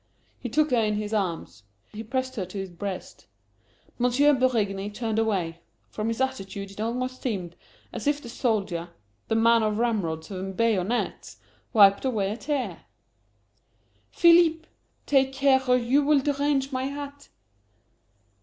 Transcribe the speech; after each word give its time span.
He 0.39 0.49
took 0.49 0.71
her 0.71 0.79
in 0.83 0.95
his 0.95 1.13
arms. 1.13 1.61
He 1.93 2.01
pressed 2.01 2.35
her 2.35 2.43
to 2.47 2.57
his 2.57 2.71
breast. 2.71 3.27
M. 3.99 4.05
Berigny 4.39 4.89
turned 4.91 5.19
away. 5.19 5.59
From 5.91 6.07
his 6.07 6.19
attitude 6.19 6.71
it 6.71 6.81
almost 6.81 7.21
seemed 7.21 7.55
as 7.93 8.07
if 8.07 8.19
the 8.19 8.27
soldier 8.27 8.89
the 9.27 9.35
man 9.35 9.61
of 9.61 9.77
ramrods 9.77 10.31
and 10.31 10.47
of 10.49 10.57
bayonets! 10.57 11.37
wiped 11.71 12.03
away 12.03 12.31
a 12.31 12.37
tear. 12.37 12.85
"Philippe! 14.09 14.67
Take 15.05 15.33
care, 15.33 15.61
or 15.67 15.77
you 15.77 16.01
will 16.01 16.19
derange 16.21 16.71
my 16.71 16.85
hat!" 16.85 17.29